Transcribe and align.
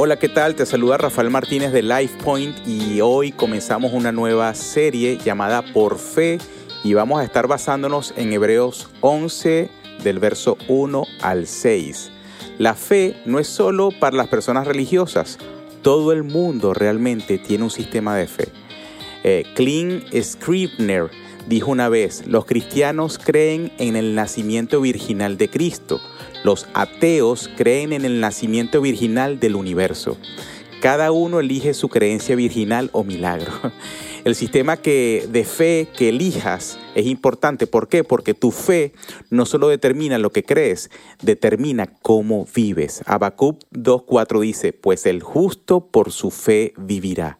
Hola, 0.00 0.16
¿qué 0.16 0.28
tal? 0.28 0.54
Te 0.54 0.64
saluda 0.64 0.96
Rafael 0.96 1.28
Martínez 1.28 1.72
de 1.72 1.82
LifePoint 1.82 2.56
y 2.66 3.00
hoy 3.00 3.32
comenzamos 3.32 3.92
una 3.92 4.12
nueva 4.12 4.54
serie 4.54 5.18
llamada 5.18 5.62
Por 5.72 5.98
Fe 5.98 6.38
y 6.84 6.94
vamos 6.94 7.20
a 7.20 7.24
estar 7.24 7.48
basándonos 7.48 8.14
en 8.16 8.32
Hebreos 8.32 8.88
11 9.00 9.68
del 10.04 10.18
verso 10.20 10.56
1 10.68 11.04
al 11.20 11.46
6. 11.48 12.12
La 12.58 12.74
fe 12.74 13.20
no 13.26 13.38
es 13.40 13.48
solo 13.48 13.90
para 13.90 14.16
las 14.16 14.28
personas 14.28 14.66
religiosas, 14.66 15.38
todo 15.82 16.12
el 16.12 16.22
mundo 16.22 16.74
realmente 16.74 17.38
tiene 17.38 17.64
un 17.64 17.70
sistema 17.70 18.16
de 18.16 18.28
fe. 18.28 18.48
Eh, 19.24 19.44
Clint 19.54 20.04
Scribner 20.22 21.10
dijo 21.48 21.70
una 21.70 21.88
vez, 21.88 22.26
los 22.26 22.44
cristianos 22.44 23.18
creen 23.18 23.72
en 23.78 23.96
el 23.96 24.14
nacimiento 24.14 24.80
virginal 24.80 25.36
de 25.38 25.50
Cristo 25.50 26.00
los 26.44 26.66
ateos 26.74 27.50
creen 27.56 27.92
en 27.92 28.04
el 28.04 28.20
nacimiento 28.20 28.80
virginal 28.80 29.40
del 29.40 29.56
universo. 29.56 30.16
Cada 30.80 31.10
uno 31.10 31.40
elige 31.40 31.74
su 31.74 31.88
creencia 31.88 32.36
virginal 32.36 32.90
o 32.92 33.02
milagro. 33.02 33.52
El 34.24 34.34
sistema 34.34 34.76
que, 34.76 35.26
de 35.30 35.44
fe 35.44 35.88
que 35.96 36.10
elijas 36.10 36.78
es 36.94 37.06
importante. 37.06 37.66
¿Por 37.66 37.88
qué? 37.88 38.04
Porque 38.04 38.34
tu 38.34 38.50
fe 38.50 38.92
no 39.30 39.46
solo 39.46 39.68
determina 39.68 40.18
lo 40.18 40.30
que 40.30 40.44
crees, 40.44 40.90
determina 41.22 41.86
cómo 41.86 42.46
vives. 42.54 43.02
Habacuc 43.06 43.62
2.4 43.72 44.40
dice, 44.40 44.72
pues 44.72 45.06
el 45.06 45.22
justo 45.22 45.86
por 45.86 46.12
su 46.12 46.30
fe 46.30 46.74
vivirá. 46.76 47.38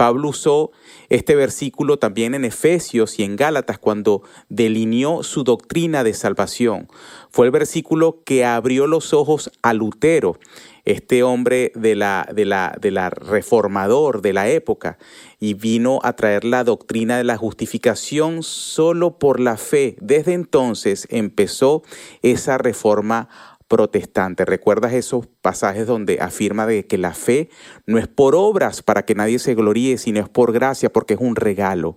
Pablo 0.00 0.30
usó 0.30 0.70
este 1.10 1.34
versículo 1.34 1.98
también 1.98 2.34
en 2.34 2.46
Efesios 2.46 3.18
y 3.18 3.22
en 3.22 3.36
Gálatas 3.36 3.78
cuando 3.78 4.22
delineó 4.48 5.22
su 5.22 5.44
doctrina 5.44 6.02
de 6.04 6.14
salvación. 6.14 6.88
Fue 7.28 7.44
el 7.44 7.52
versículo 7.52 8.22
que 8.24 8.46
abrió 8.46 8.86
los 8.86 9.12
ojos 9.12 9.50
a 9.60 9.74
Lutero, 9.74 10.38
este 10.86 11.22
hombre 11.22 11.70
de 11.74 11.96
la, 11.96 12.26
de 12.34 12.46
la, 12.46 12.74
de 12.80 12.90
la 12.92 13.10
reformador 13.10 14.22
de 14.22 14.32
la 14.32 14.48
época, 14.48 14.96
y 15.38 15.52
vino 15.52 15.98
a 16.02 16.14
traer 16.14 16.46
la 16.46 16.64
doctrina 16.64 17.18
de 17.18 17.24
la 17.24 17.36
justificación 17.36 18.42
solo 18.42 19.18
por 19.18 19.38
la 19.38 19.58
fe. 19.58 19.96
Desde 20.00 20.32
entonces 20.32 21.06
empezó 21.10 21.82
esa 22.22 22.56
reforma 22.56 23.28
protestante. 23.70 24.44
¿Recuerdas 24.44 24.92
esos 24.94 25.28
pasajes 25.28 25.86
donde 25.86 26.18
afirma 26.20 26.66
de 26.66 26.88
que 26.88 26.98
la 26.98 27.14
fe 27.14 27.50
no 27.86 27.98
es 27.98 28.08
por 28.08 28.34
obras 28.34 28.82
para 28.82 29.04
que 29.04 29.14
nadie 29.14 29.38
se 29.38 29.54
gloríe, 29.54 29.96
sino 29.96 30.18
es 30.18 30.28
por 30.28 30.52
gracia 30.52 30.92
porque 30.92 31.14
es 31.14 31.20
un 31.20 31.36
regalo? 31.36 31.96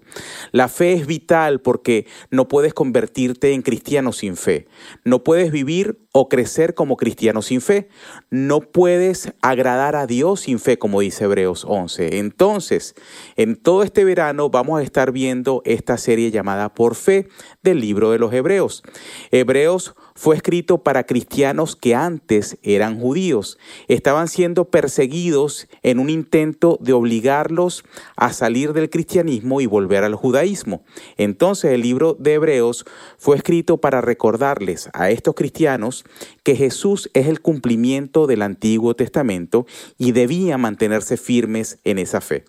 La 0.51 0.67
fe 0.67 0.93
es 0.93 1.07
vital 1.07 1.61
porque 1.61 2.05
no 2.29 2.47
puedes 2.47 2.75
convertirte 2.75 3.53
en 3.53 3.63
cristiano 3.63 4.13
sin 4.13 4.37
fe. 4.37 4.67
No 5.03 5.23
puedes 5.23 5.51
vivir 5.51 5.99
o 6.11 6.29
crecer 6.29 6.75
como 6.75 6.95
cristiano 6.95 7.41
sin 7.41 7.59
fe. 7.59 7.89
No 8.29 8.61
puedes 8.61 9.33
agradar 9.41 9.95
a 9.95 10.05
Dios 10.05 10.41
sin 10.41 10.59
fe, 10.59 10.77
como 10.77 11.01
dice 11.01 11.23
Hebreos 11.23 11.65
11. 11.67 12.19
Entonces, 12.19 12.93
en 13.35 13.55
todo 13.55 13.81
este 13.81 14.05
verano 14.05 14.51
vamos 14.51 14.79
a 14.79 14.83
estar 14.83 15.11
viendo 15.11 15.63
esta 15.65 15.97
serie 15.97 16.29
llamada 16.29 16.75
Por 16.75 16.93
Fe 16.93 17.29
del 17.63 17.79
libro 17.79 18.11
de 18.11 18.19
los 18.19 18.31
Hebreos. 18.31 18.83
Hebreos 19.31 19.95
fue 20.15 20.35
escrito 20.35 20.83
para 20.83 21.05
cristianos 21.05 21.75
que 21.75 21.95
antes 21.95 22.57
eran 22.63 22.99
judíos. 22.99 23.57
Estaban 23.87 24.27
siendo 24.27 24.65
perseguidos 24.65 25.67
en 25.81 25.99
un 25.99 26.09
intento 26.09 26.77
de 26.81 26.93
obligarlos 26.93 27.83
a 28.15 28.33
salir 28.33 28.73
del 28.73 28.89
cristianismo 28.89 29.61
y 29.61 29.65
volver 29.65 30.03
al 30.03 30.15
judaísmo. 30.15 30.83
Entonces 31.17 31.71
el 31.71 31.81
libro 31.81 32.15
de 32.19 32.33
Hebreos 32.33 32.85
fue 33.17 33.35
escrito 33.35 33.77
para 33.77 34.01
recordarles 34.01 34.89
a 34.93 35.09
estos 35.09 35.35
cristianos 35.35 36.05
que 36.43 36.55
Jesús 36.55 37.09
es 37.13 37.27
el 37.27 37.41
cumplimiento 37.41 38.27
del 38.27 38.41
Antiguo 38.41 38.95
Testamento 38.95 39.65
y 39.97 40.11
debían 40.11 40.61
mantenerse 40.61 41.17
firmes 41.17 41.79
en 41.83 41.99
esa 41.99 42.21
fe. 42.21 42.45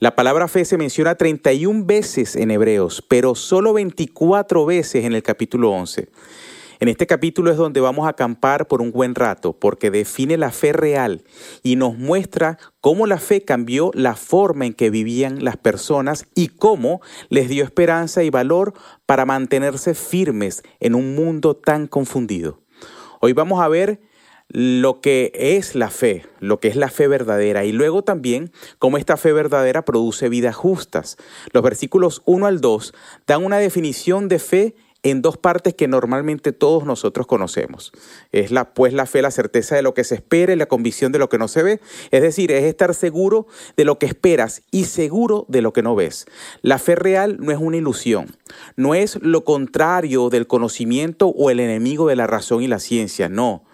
La 0.00 0.16
palabra 0.16 0.48
fe 0.48 0.64
se 0.64 0.78
menciona 0.78 1.16
31 1.16 1.84
veces 1.84 2.34
en 2.34 2.50
Hebreos, 2.50 3.04
pero 3.06 3.34
solo 3.34 3.74
24 3.74 4.64
veces 4.64 5.04
en 5.04 5.12
el 5.12 5.22
capítulo 5.22 5.72
11. 5.72 6.08
En 6.78 6.88
este 6.88 7.06
capítulo 7.06 7.50
es 7.50 7.58
donde 7.58 7.80
vamos 7.80 8.06
a 8.06 8.12
acampar 8.12 8.66
por 8.66 8.80
un 8.80 8.92
buen 8.92 9.14
rato, 9.14 9.52
porque 9.52 9.90
define 9.90 10.38
la 10.38 10.52
fe 10.52 10.72
real 10.72 11.22
y 11.62 11.76
nos 11.76 11.98
muestra 11.98 12.56
cómo 12.80 13.06
la 13.06 13.18
fe 13.18 13.44
cambió 13.44 13.90
la 13.92 14.16
forma 14.16 14.64
en 14.64 14.72
que 14.72 14.88
vivían 14.88 15.44
las 15.44 15.58
personas 15.58 16.24
y 16.34 16.48
cómo 16.48 17.02
les 17.28 17.50
dio 17.50 17.62
esperanza 17.62 18.22
y 18.22 18.30
valor 18.30 18.72
para 19.04 19.26
mantenerse 19.26 19.92
firmes 19.92 20.62
en 20.80 20.94
un 20.94 21.14
mundo 21.14 21.56
tan 21.56 21.86
confundido. 21.86 22.62
Hoy 23.20 23.34
vamos 23.34 23.60
a 23.60 23.68
ver 23.68 24.00
lo 24.52 25.00
que 25.00 25.32
es 25.34 25.74
la 25.74 25.90
fe, 25.90 26.26
lo 26.40 26.58
que 26.58 26.68
es 26.68 26.76
la 26.76 26.90
fe 26.90 27.06
verdadera 27.06 27.64
y 27.64 27.72
luego 27.72 28.02
también 28.02 28.50
cómo 28.78 28.98
esta 28.98 29.16
fe 29.16 29.32
verdadera 29.32 29.84
produce 29.84 30.28
vidas 30.28 30.56
justas. 30.56 31.16
Los 31.52 31.62
versículos 31.62 32.22
1 32.24 32.46
al 32.46 32.60
2 32.60 32.92
dan 33.26 33.44
una 33.44 33.58
definición 33.58 34.28
de 34.28 34.38
fe 34.38 34.74
en 35.02 35.22
dos 35.22 35.38
partes 35.38 35.74
que 35.74 35.88
normalmente 35.88 36.52
todos 36.52 36.84
nosotros 36.84 37.26
conocemos. 37.26 37.92
Es 38.32 38.50
la, 38.50 38.74
pues 38.74 38.92
la 38.92 39.06
fe, 39.06 39.22
la 39.22 39.30
certeza 39.30 39.74
de 39.74 39.82
lo 39.82 39.94
que 39.94 40.04
se 40.04 40.16
espera 40.16 40.52
y 40.52 40.56
la 40.56 40.66
convicción 40.66 41.10
de 41.10 41.18
lo 41.18 41.28
que 41.28 41.38
no 41.38 41.48
se 41.48 41.62
ve. 41.62 41.80
Es 42.10 42.20
decir, 42.20 42.52
es 42.52 42.64
estar 42.64 42.94
seguro 42.94 43.46
de 43.76 43.84
lo 43.84 43.98
que 43.98 44.06
esperas 44.06 44.62
y 44.70 44.84
seguro 44.84 45.46
de 45.48 45.62
lo 45.62 45.72
que 45.72 45.82
no 45.82 45.94
ves. 45.94 46.26
La 46.60 46.78
fe 46.78 46.96
real 46.96 47.38
no 47.40 47.50
es 47.52 47.58
una 47.58 47.78
ilusión, 47.78 48.36
no 48.76 48.94
es 48.94 49.18
lo 49.22 49.44
contrario 49.44 50.28
del 50.28 50.46
conocimiento 50.46 51.28
o 51.28 51.50
el 51.50 51.60
enemigo 51.60 52.08
de 52.08 52.16
la 52.16 52.26
razón 52.26 52.62
y 52.62 52.68
la 52.68 52.78
ciencia, 52.78 53.28
no 53.28 53.64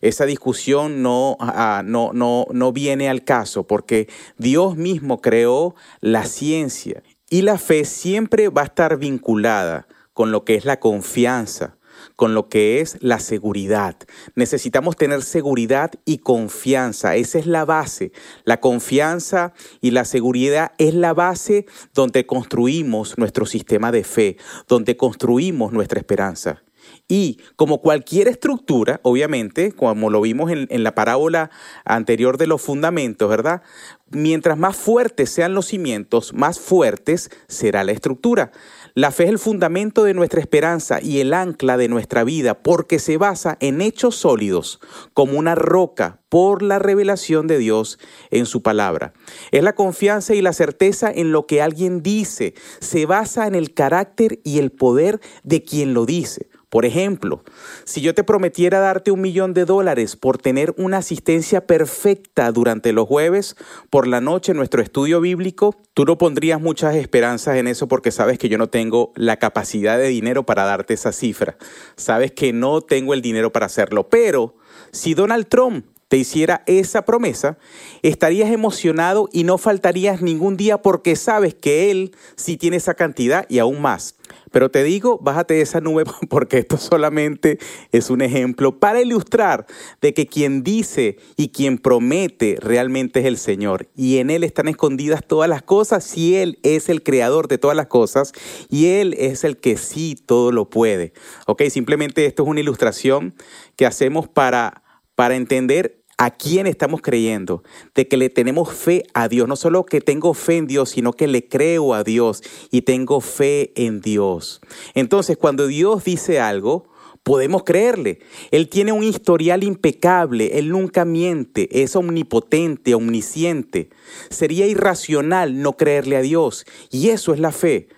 esa 0.00 0.26
discusión 0.26 1.02
no, 1.02 1.36
no, 1.84 2.12
no, 2.12 2.46
no 2.50 2.72
viene 2.72 3.08
al 3.08 3.24
caso 3.24 3.66
porque 3.66 4.08
Dios 4.38 4.76
mismo 4.76 5.20
creó 5.20 5.74
la 6.00 6.24
ciencia 6.24 7.02
y 7.28 7.42
la 7.42 7.58
fe 7.58 7.84
siempre 7.84 8.48
va 8.48 8.62
a 8.62 8.66
estar 8.66 8.98
vinculada 8.98 9.86
con 10.12 10.32
lo 10.32 10.44
que 10.44 10.54
es 10.54 10.64
la 10.64 10.80
confianza, 10.80 11.76
con 12.14 12.34
lo 12.34 12.48
que 12.48 12.80
es 12.80 12.96
la 13.00 13.18
seguridad. 13.18 13.96
Necesitamos 14.34 14.96
tener 14.96 15.22
seguridad 15.22 15.90
y 16.04 16.18
confianza. 16.18 17.16
Esa 17.16 17.38
es 17.38 17.46
la 17.46 17.64
base. 17.64 18.12
La 18.44 18.60
confianza 18.60 19.52
y 19.80 19.90
la 19.90 20.04
seguridad 20.04 20.72
es 20.78 20.94
la 20.94 21.14
base 21.14 21.66
donde 21.94 22.26
construimos 22.26 23.18
nuestro 23.18 23.44
sistema 23.44 23.92
de 23.92 24.04
fe, 24.04 24.36
donde 24.68 24.96
construimos 24.96 25.72
nuestra 25.72 25.98
esperanza. 25.98 26.62
Y 27.08 27.38
como 27.54 27.80
cualquier 27.82 28.26
estructura, 28.26 28.98
obviamente, 29.04 29.70
como 29.70 30.10
lo 30.10 30.20
vimos 30.20 30.50
en, 30.50 30.82
la 30.82 30.94
parábola 30.94 31.50
anterior 31.84 32.36
de 32.36 32.48
los 32.48 32.60
fundamentos, 32.60 33.28
¿verdad? 33.28 33.62
Mientras 34.10 34.58
más 34.58 34.76
fuertes 34.76 35.30
sean 35.30 35.54
los 35.54 35.66
cimientos, 35.66 36.32
más 36.34 36.58
fuertes 36.58 37.30
será 37.46 37.84
la 37.84 37.92
estructura. 37.92 38.50
La 38.94 39.12
fe 39.12 39.24
es 39.24 39.30
el 39.30 39.38
fundamento 39.38 40.02
de 40.02 40.14
nuestra 40.14 40.40
esperanza 40.40 41.00
y 41.00 41.20
el 41.20 41.32
ancla 41.32 41.76
de 41.76 41.88
nuestra 41.88 42.24
vida 42.24 42.54
porque 42.54 42.98
se 42.98 43.18
basa 43.18 43.56
en 43.60 43.80
hechos 43.80 44.16
sólidos, 44.16 44.80
como 45.12 45.38
una 45.38 45.54
roca 45.54 46.20
por 46.28 46.62
la 46.62 46.80
revelación 46.80 47.46
de 47.46 47.58
Dios 47.58 48.00
en 48.30 48.46
su 48.46 48.62
palabra. 48.62 49.12
Es 49.52 49.62
la 49.62 49.74
confianza 49.74 50.34
y 50.34 50.42
la 50.42 50.52
certeza 50.52 51.10
en 51.12 51.30
lo 51.30 51.46
que 51.46 51.62
alguien 51.62 52.02
dice. 52.02 52.54
Se 52.80 53.06
basa 53.06 53.46
en 53.46 53.54
el 53.54 53.74
carácter 53.74 54.40
y 54.42 54.58
el 54.58 54.72
poder 54.72 55.20
de 55.44 55.62
quien 55.62 55.94
lo 55.94 56.04
dice. 56.04 56.48
Por 56.68 56.84
ejemplo, 56.84 57.44
si 57.84 58.00
yo 58.00 58.12
te 58.14 58.24
prometiera 58.24 58.80
darte 58.80 59.12
un 59.12 59.20
millón 59.20 59.54
de 59.54 59.64
dólares 59.64 60.16
por 60.16 60.38
tener 60.38 60.74
una 60.76 60.98
asistencia 60.98 61.64
perfecta 61.66 62.50
durante 62.50 62.92
los 62.92 63.06
jueves 63.06 63.56
por 63.88 64.08
la 64.08 64.20
noche 64.20 64.50
en 64.50 64.58
nuestro 64.58 64.82
estudio 64.82 65.20
bíblico, 65.20 65.76
tú 65.94 66.04
no 66.04 66.18
pondrías 66.18 66.60
muchas 66.60 66.96
esperanzas 66.96 67.56
en 67.56 67.68
eso 67.68 67.86
porque 67.86 68.10
sabes 68.10 68.38
que 68.38 68.48
yo 68.48 68.58
no 68.58 68.68
tengo 68.68 69.12
la 69.14 69.36
capacidad 69.36 69.96
de 69.96 70.08
dinero 70.08 70.44
para 70.44 70.64
darte 70.64 70.94
esa 70.94 71.12
cifra. 71.12 71.56
Sabes 71.96 72.32
que 72.32 72.52
no 72.52 72.80
tengo 72.80 73.14
el 73.14 73.22
dinero 73.22 73.52
para 73.52 73.66
hacerlo. 73.66 74.08
Pero 74.08 74.56
si 74.90 75.14
Donald 75.14 75.46
Trump 75.48 75.86
te 76.08 76.16
hiciera 76.16 76.62
esa 76.66 77.04
promesa, 77.04 77.58
estarías 78.02 78.50
emocionado 78.50 79.28
y 79.32 79.44
no 79.44 79.58
faltarías 79.58 80.22
ningún 80.22 80.56
día 80.56 80.78
porque 80.80 81.16
sabes 81.16 81.54
que 81.54 81.90
Él 81.90 82.14
sí 82.36 82.56
tiene 82.56 82.76
esa 82.76 82.94
cantidad 82.94 83.46
y 83.48 83.58
aún 83.58 83.80
más. 83.80 84.14
Pero 84.52 84.70
te 84.70 84.84
digo, 84.84 85.18
bájate 85.18 85.54
de 85.54 85.60
esa 85.62 85.80
nube 85.80 86.04
porque 86.28 86.58
esto 86.58 86.78
solamente 86.78 87.58
es 87.92 88.10
un 88.10 88.22
ejemplo 88.22 88.78
para 88.78 89.02
ilustrar 89.02 89.66
de 90.00 90.14
que 90.14 90.26
quien 90.26 90.62
dice 90.62 91.18
y 91.36 91.48
quien 91.48 91.78
promete 91.78 92.56
realmente 92.60 93.20
es 93.20 93.26
el 93.26 93.38
Señor. 93.38 93.88
Y 93.96 94.18
en 94.18 94.30
Él 94.30 94.44
están 94.44 94.68
escondidas 94.68 95.22
todas 95.26 95.48
las 95.48 95.62
cosas 95.62 96.16
y 96.16 96.36
Él 96.36 96.58
es 96.62 96.88
el 96.88 97.02
creador 97.02 97.48
de 97.48 97.58
todas 97.58 97.76
las 97.76 97.88
cosas 97.88 98.32
y 98.70 98.86
Él 98.86 99.14
es 99.18 99.44
el 99.44 99.56
que 99.56 99.76
sí 99.76 100.14
todo 100.14 100.52
lo 100.52 100.70
puede. 100.70 101.12
Ok, 101.46 101.62
simplemente 101.70 102.26
esto 102.26 102.44
es 102.44 102.48
una 102.48 102.60
ilustración 102.60 103.34
que 103.74 103.86
hacemos 103.86 104.28
para, 104.28 104.82
para 105.14 105.36
entender 105.36 105.95
a 106.18 106.30
quién 106.30 106.66
estamos 106.66 107.02
creyendo, 107.02 107.62
de 107.94 108.08
que 108.08 108.16
le 108.16 108.30
tenemos 108.30 108.72
fe 108.72 109.04
a 109.12 109.28
Dios. 109.28 109.48
No 109.48 109.56
solo 109.56 109.84
que 109.84 110.00
tengo 110.00 110.32
fe 110.34 110.56
en 110.56 110.66
Dios, 110.66 110.90
sino 110.90 111.12
que 111.12 111.26
le 111.26 111.46
creo 111.46 111.94
a 111.94 112.04
Dios 112.04 112.42
y 112.70 112.82
tengo 112.82 113.20
fe 113.20 113.72
en 113.76 114.00
Dios. 114.00 114.60
Entonces, 114.94 115.36
cuando 115.36 115.66
Dios 115.66 116.04
dice 116.04 116.40
algo, 116.40 116.88
podemos 117.22 117.64
creerle. 117.64 118.20
Él 118.50 118.68
tiene 118.68 118.92
un 118.92 119.02
historial 119.02 119.64
impecable, 119.64 120.58
Él 120.58 120.70
nunca 120.70 121.04
miente, 121.04 121.82
es 121.82 121.96
omnipotente, 121.96 122.94
omnisciente. 122.94 123.90
Sería 124.30 124.66
irracional 124.66 125.60
no 125.60 125.76
creerle 125.76 126.16
a 126.16 126.22
Dios, 126.22 126.66
y 126.90 127.08
eso 127.08 127.34
es 127.34 127.40
la 127.40 127.52
fe. 127.52 127.88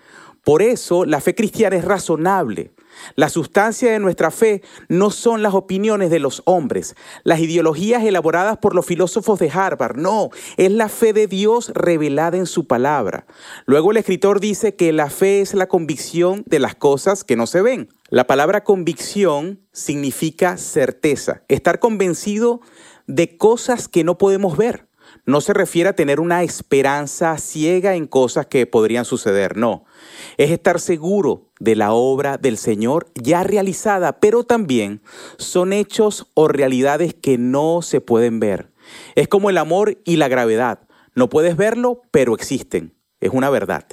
Por 0.43 0.61
eso 0.61 1.05
la 1.05 1.21
fe 1.21 1.35
cristiana 1.35 1.75
es 1.75 1.85
razonable. 1.85 2.71
La 3.15 3.29
sustancia 3.29 3.91
de 3.91 3.99
nuestra 3.99 4.31
fe 4.31 4.61
no 4.87 5.11
son 5.11 5.41
las 5.41 5.53
opiniones 5.53 6.09
de 6.09 6.19
los 6.19 6.41
hombres, 6.45 6.95
las 7.23 7.39
ideologías 7.39 8.03
elaboradas 8.03 8.57
por 8.57 8.75
los 8.75 8.85
filósofos 8.85 9.39
de 9.39 9.49
Harvard, 9.49 9.97
no, 9.97 10.29
es 10.57 10.71
la 10.71 10.89
fe 10.89 11.13
de 11.13 11.27
Dios 11.27 11.71
revelada 11.75 12.37
en 12.37 12.45
su 12.45 12.67
palabra. 12.67 13.25
Luego 13.65 13.91
el 13.91 13.97
escritor 13.97 14.39
dice 14.39 14.75
que 14.75 14.91
la 14.91 15.09
fe 15.09 15.41
es 15.41 15.53
la 15.53 15.67
convicción 15.67 16.43
de 16.45 16.59
las 16.59 16.75
cosas 16.75 17.23
que 17.23 17.35
no 17.35 17.47
se 17.47 17.61
ven. 17.61 17.89
La 18.09 18.25
palabra 18.25 18.63
convicción 18.63 19.61
significa 19.71 20.57
certeza, 20.57 21.43
estar 21.47 21.79
convencido 21.79 22.61
de 23.07 23.37
cosas 23.37 23.87
que 23.87 24.03
no 24.03 24.17
podemos 24.17 24.57
ver. 24.57 24.88
No 25.29 25.41
se 25.41 25.53
refiere 25.53 25.89
a 25.89 25.95
tener 25.95 26.19
una 26.19 26.41
esperanza 26.41 27.37
ciega 27.37 27.93
en 27.93 28.07
cosas 28.07 28.47
que 28.47 28.65
podrían 28.65 29.05
suceder, 29.05 29.57
no 29.57 29.85
es 30.37 30.51
estar 30.51 30.79
seguro 30.79 31.51
de 31.59 31.75
la 31.75 31.91
obra 31.91 32.37
del 32.37 32.57
Señor 32.57 33.11
ya 33.13 33.43
realizada, 33.43 34.19
pero 34.19 34.43
también 34.43 35.01
son 35.37 35.73
hechos 35.73 36.27
o 36.33 36.47
realidades 36.47 37.13
que 37.13 37.37
no 37.37 37.81
se 37.81 38.01
pueden 38.01 38.39
ver. 38.39 38.71
Es 39.15 39.27
como 39.27 39.49
el 39.49 39.57
amor 39.57 39.99
y 40.05 40.15
la 40.15 40.29
gravedad. 40.29 40.87
No 41.13 41.29
puedes 41.29 41.57
verlo, 41.57 42.01
pero 42.09 42.33
existen. 42.33 42.95
Es 43.19 43.31
una 43.33 43.49
verdad. 43.49 43.85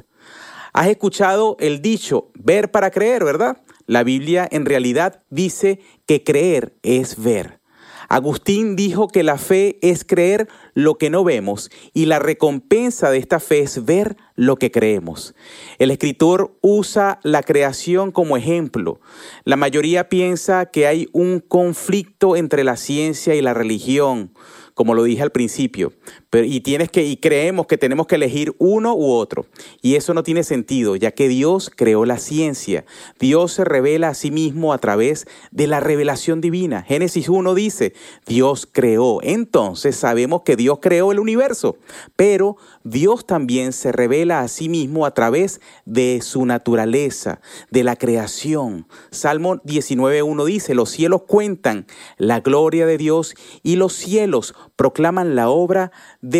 Has 0.72 0.86
escuchado 0.86 1.56
el 1.58 1.82
dicho, 1.82 2.30
ver 2.34 2.70
para 2.70 2.90
creer, 2.90 3.24
¿verdad? 3.24 3.62
La 3.86 4.04
Biblia 4.04 4.48
en 4.50 4.66
realidad 4.66 5.22
dice 5.30 5.80
que 6.06 6.22
creer 6.22 6.76
es 6.82 7.22
ver. 7.22 7.55
Agustín 8.08 8.76
dijo 8.76 9.08
que 9.08 9.22
la 9.22 9.38
fe 9.38 9.78
es 9.82 10.04
creer 10.04 10.48
lo 10.74 10.96
que 10.96 11.10
no 11.10 11.24
vemos 11.24 11.70
y 11.92 12.06
la 12.06 12.18
recompensa 12.18 13.10
de 13.10 13.18
esta 13.18 13.40
fe 13.40 13.60
es 13.60 13.84
ver 13.84 14.16
lo 14.34 14.56
que 14.56 14.70
creemos. 14.70 15.34
El 15.78 15.90
escritor 15.90 16.56
usa 16.60 17.18
la 17.22 17.42
creación 17.42 18.12
como 18.12 18.36
ejemplo. 18.36 19.00
La 19.44 19.56
mayoría 19.56 20.08
piensa 20.08 20.66
que 20.66 20.86
hay 20.86 21.08
un 21.12 21.40
conflicto 21.40 22.36
entre 22.36 22.64
la 22.64 22.76
ciencia 22.76 23.34
y 23.34 23.42
la 23.42 23.54
religión 23.54 24.32
como 24.76 24.92
lo 24.92 25.04
dije 25.04 25.22
al 25.22 25.32
principio, 25.32 25.94
pero, 26.30 26.44
y 26.44 26.60
tienes 26.60 26.90
que 26.90 27.04
y 27.04 27.16
creemos 27.16 27.66
que 27.66 27.78
tenemos 27.78 28.06
que 28.06 28.16
elegir 28.16 28.54
uno 28.58 28.94
u 28.94 29.12
otro, 29.12 29.46
y 29.82 29.94
eso 29.94 30.14
no 30.14 30.22
tiene 30.22 30.42
sentido, 30.42 30.96
ya 30.96 31.12
que 31.12 31.28
Dios 31.28 31.70
creó 31.74 32.04
la 32.04 32.18
ciencia. 32.18 32.84
Dios 33.18 33.52
se 33.52 33.64
revela 33.64 34.08
a 34.08 34.14
sí 34.14 34.30
mismo 34.30 34.72
a 34.72 34.78
través 34.78 35.26
de 35.50 35.66
la 35.66 35.80
revelación 35.80 36.40
divina. 36.40 36.82
Génesis 36.82 37.28
1 37.28 37.54
dice, 37.54 37.94
Dios 38.26 38.68
creó. 38.70 39.20
Entonces 39.22 39.96
sabemos 39.96 40.42
que 40.42 40.56
Dios 40.56 40.78
creó 40.80 41.12
el 41.12 41.20
universo, 41.20 41.76
pero 42.16 42.56
Dios 42.84 43.26
también 43.26 43.72
se 43.72 43.92
revela 43.92 44.40
a 44.40 44.48
sí 44.48 44.68
mismo 44.68 45.06
a 45.06 45.12
través 45.12 45.60
de 45.84 46.20
su 46.22 46.46
naturaleza, 46.46 47.40
de 47.70 47.84
la 47.84 47.96
creación. 47.96 48.86
Salmo 49.10 49.56
19.1 49.62 50.44
dice, 50.44 50.74
los 50.74 50.90
cielos 50.90 51.22
cuentan 51.26 51.86
la 52.18 52.40
gloria 52.40 52.86
de 52.86 52.98
Dios 52.98 53.34
y 53.62 53.76
los 53.76 53.92
cielos 53.94 54.54
proclaman 54.76 55.34
la 55.34 55.48
obra 55.48 55.92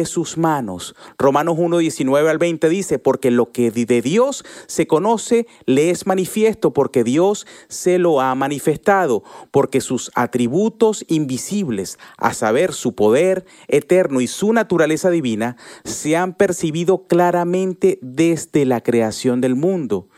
sus 0.04 0.36
manos. 0.36 0.94
Romanos 1.18 1.56
1, 1.58 1.78
19 1.78 2.30
al 2.30 2.38
20 2.38 2.68
dice, 2.68 2.98
porque 2.98 3.30
lo 3.30 3.52
que 3.52 3.70
de 3.70 4.02
Dios 4.02 4.44
se 4.66 4.86
conoce 4.86 5.46
le 5.64 5.90
es 5.90 6.06
manifiesto, 6.06 6.72
porque 6.72 7.04
Dios 7.04 7.46
se 7.68 7.98
lo 7.98 8.20
ha 8.20 8.34
manifestado, 8.34 9.22
porque 9.50 9.80
sus 9.80 10.10
atributos 10.14 11.04
invisibles, 11.08 11.98
a 12.18 12.34
saber, 12.34 12.72
su 12.72 12.94
poder 12.94 13.46
eterno 13.68 14.20
y 14.20 14.26
su 14.26 14.52
naturaleza 14.52 15.10
divina, 15.10 15.56
se 15.84 16.16
han 16.16 16.34
percibido 16.34 17.06
claramente 17.06 17.98
desde 18.02 18.64
la 18.64 18.82
creación 18.82 19.40
del 19.40 19.54
mundo, 19.54 20.08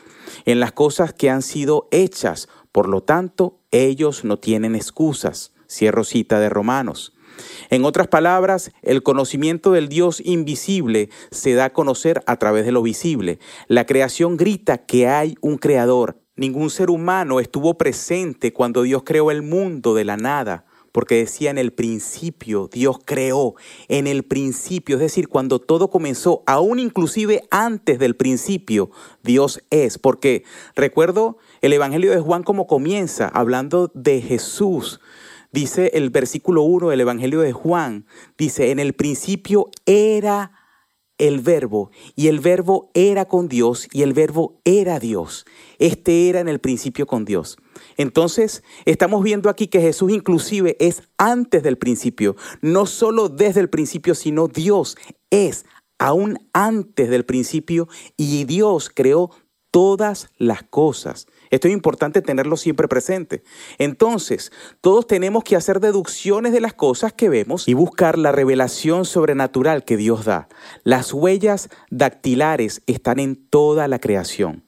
en 0.45 0.61
las 0.61 0.73
cosas 0.73 1.13
que 1.13 1.31
han 1.31 1.43
sido 1.43 1.89
hechas. 1.91 2.49
Por 2.73 2.89
lo 2.89 3.03
tanto, 3.03 3.59
ellos 3.71 4.25
no 4.25 4.39
tienen 4.39 4.75
excusas. 4.75 5.53
Cierro 5.71 6.05
cita 6.05 6.41
de 6.41 6.49
Romanos. 6.49 7.13
En 7.71 7.85
otras 7.85 8.09
palabras, 8.09 8.71
el 8.83 9.03
conocimiento 9.03 9.73
del 9.73 9.89
Dios 9.89 10.23
invisible 10.25 11.11
se 11.31 11.55
da 11.55 11.67
a 11.67 11.73
conocer 11.73 12.23
a 12.27 12.37
través 12.37 12.65
de 12.65 12.73
lo 12.73 12.83
visible. 12.83 13.39
La 13.67 13.87
creación 13.87 14.37
grita 14.37 14.79
que 14.79 15.09
hay 15.09 15.37
un 15.41 15.59
creador. 15.59 16.21
Ningún 16.37 16.71
ser 16.71 16.91
humano 16.91 17.41
estuvo 17.41 17.77
presente 17.77 18.53
cuando 18.53 18.83
Dios 18.83 19.03
creó 19.05 19.31
el 19.31 19.43
mundo 19.43 19.95
de 19.95 20.05
la 20.05 20.17
nada 20.17 20.65
porque 20.93 21.17
decía 21.17 21.51
en 21.51 21.59
el 21.59 21.73
principio, 21.73 22.69
Dios 22.73 22.99
creó, 23.05 23.55
en 23.89 24.07
el 24.07 24.25
principio, 24.25 24.97
es 24.97 25.01
decir, 25.01 25.29
cuando 25.29 25.61
todo 25.61 25.91
comenzó, 25.91 26.43
aún 26.47 26.79
inclusive 26.79 27.45
antes 27.51 27.99
del 27.99 28.17
principio, 28.17 28.91
Dios 29.23 29.63
es, 29.71 29.99
porque 29.99 30.45
recuerdo 30.75 31.39
el 31.61 31.73
Evangelio 31.73 32.11
de 32.11 32.21
Juan 32.21 32.43
como 32.43 32.67
comienza, 32.67 33.29
hablando 33.29 33.93
de 33.95 34.21
Jesús, 34.21 35.01
Dice 35.51 35.91
el 35.95 36.11
versículo 36.11 36.63
1 36.63 36.91
del 36.91 37.01
Evangelio 37.01 37.41
de 37.41 37.53
Juan, 37.53 38.07
dice, 38.37 38.71
en 38.71 38.79
el 38.79 38.93
principio 38.93 39.71
era 39.87 40.53
el 41.19 41.41
verbo 41.41 41.91
y 42.15 42.29
el 42.29 42.39
verbo 42.39 42.91
era 42.95 43.25
con 43.25 43.49
Dios 43.49 43.89
y 43.93 44.03
el 44.03 44.13
verbo 44.13 44.61
era 44.65 45.01
Dios. 45.01 45.47
Este 45.79 46.29
era 46.29 46.41
en 46.41 46.49
el 46.49 46.61
principio 46.61 47.07
con 47.07 47.25
Dios. 47.25 47.57
Entonces, 47.97 48.63
estamos 48.85 49.23
viendo 49.23 49.51
aquí 49.51 49.67
que 49.67 49.81
Jesús 49.81 50.13
inclusive 50.13 50.77
es 50.81 51.03
antes 51.17 51.63
del 51.63 51.77
principio, 51.77 52.37
no 52.61 52.87
solo 52.87 53.29
desde 53.29 53.61
el 53.61 53.69
principio, 53.69 54.15
sino 54.15 54.49
Dios 54.49 54.97
es 55.31 55.65
aún 55.99 56.39
antes 56.53 57.11
del 57.11 57.25
principio 57.25 57.89
y 58.17 58.45
Dios 58.45 58.91
creó 58.95 59.31
todas 59.71 60.29
las 60.39 60.63
cosas. 60.63 61.27
Esto 61.51 61.69
es 61.69 61.75
importante 61.75 62.23
tenerlo 62.23 62.57
siempre 62.57 62.89
presente. 62.89 63.43
Entonces, 63.79 64.53
todos 64.81 65.07
tenemos 65.07 65.45
que 65.45 65.57
hacer 65.57 65.81
deducciones 65.81 66.53
de 66.53 66.61
las 66.61 66.75
cosas 66.75 67.13
que 67.13 67.29
vemos 67.29 67.69
y 67.69 67.75
buscar 67.75 68.19
la 68.19 68.33
revelación 68.33 69.05
sobrenatural 69.05 69.85
que 69.85 69.97
Dios 69.97 70.25
da. 70.25 70.49
Las 70.85 71.13
huellas 71.13 71.69
dactilares 71.91 72.83
están 72.87 73.19
en 73.21 73.37
toda 73.37 73.89
la 73.89 73.99
creación. 73.99 74.65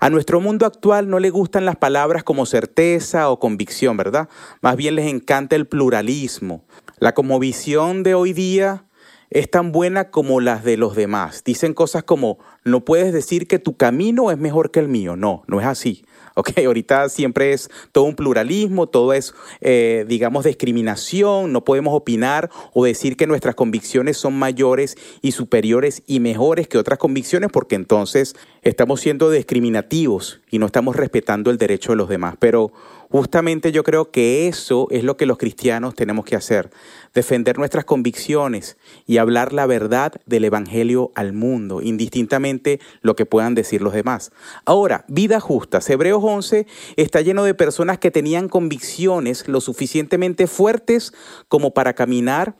A 0.00 0.10
nuestro 0.10 0.40
mundo 0.40 0.66
actual 0.66 1.08
no 1.08 1.18
le 1.18 1.30
gustan 1.30 1.64
las 1.64 1.76
palabras 1.76 2.22
como 2.24 2.46
certeza 2.46 3.30
o 3.30 3.38
convicción, 3.38 3.96
¿verdad? 3.96 4.28
Más 4.60 4.76
bien 4.76 4.94
les 4.94 5.06
encanta 5.06 5.56
el 5.56 5.66
pluralismo. 5.66 6.64
La 6.98 7.14
visión 7.40 8.04
de 8.04 8.14
hoy 8.14 8.32
día 8.32 8.84
es 9.30 9.50
tan 9.50 9.72
buena 9.72 10.10
como 10.10 10.40
las 10.40 10.62
de 10.62 10.76
los 10.76 10.94
demás. 10.94 11.42
Dicen 11.44 11.74
cosas 11.74 12.04
como, 12.04 12.38
no 12.64 12.84
puedes 12.84 13.12
decir 13.12 13.48
que 13.48 13.58
tu 13.58 13.76
camino 13.76 14.30
es 14.30 14.38
mejor 14.38 14.70
que 14.70 14.80
el 14.80 14.88
mío. 14.88 15.16
No, 15.16 15.42
no 15.46 15.60
es 15.60 15.66
así. 15.66 16.04
¿Ok? 16.34 16.50
Ahorita 16.66 17.08
siempre 17.08 17.52
es 17.52 17.70
todo 17.92 18.04
un 18.04 18.16
pluralismo, 18.16 18.88
todo 18.88 19.12
es, 19.12 19.34
eh, 19.60 20.04
digamos, 20.08 20.44
discriminación, 20.44 21.52
no 21.52 21.64
podemos 21.64 21.94
opinar 21.94 22.50
o 22.72 22.84
decir 22.84 23.16
que 23.16 23.26
nuestras 23.26 23.54
convicciones 23.54 24.16
son 24.16 24.38
mayores 24.38 24.96
y 25.20 25.32
superiores 25.32 26.02
y 26.06 26.20
mejores 26.20 26.68
que 26.68 26.78
otras 26.78 26.98
convicciones 26.98 27.50
porque 27.52 27.74
entonces 27.74 28.34
estamos 28.62 29.00
siendo 29.00 29.30
discriminativos 29.30 30.40
y 30.50 30.58
no 30.58 30.66
estamos 30.66 30.96
respetando 30.96 31.50
el 31.50 31.58
derecho 31.58 31.92
de 31.92 31.96
los 31.96 32.08
demás. 32.08 32.36
Pero 32.38 32.72
justamente 33.12 33.72
yo 33.72 33.84
creo 33.84 34.10
que 34.10 34.48
eso 34.48 34.88
es 34.90 35.04
lo 35.04 35.18
que 35.18 35.26
los 35.26 35.36
cristianos 35.36 35.94
tenemos 35.94 36.24
que 36.24 36.34
hacer, 36.34 36.70
defender 37.12 37.58
nuestras 37.58 37.84
convicciones 37.84 38.78
y 39.06 39.18
hablar 39.18 39.52
la 39.52 39.66
verdad 39.66 40.14
del 40.24 40.46
Evangelio 40.46 41.12
al 41.14 41.34
mundo, 41.34 41.82
indistintamente 41.82 42.80
lo 43.02 43.14
que 43.14 43.26
puedan 43.26 43.54
decir 43.54 43.82
los 43.82 43.92
demás. 43.92 44.32
Ahora, 44.64 45.04
vida 45.08 45.40
justa. 45.40 45.80
Hebreos 45.86 46.22
11 46.24 46.66
está 46.96 47.20
lleno 47.20 47.44
de 47.44 47.52
personas 47.52 47.98
que 47.98 48.10
tenían 48.10 48.48
convicciones 48.48 49.46
lo 49.46 49.60
suficientemente 49.60 50.46
fuertes 50.46 51.12
como 51.48 51.74
para 51.74 51.92
caminar 51.92 52.56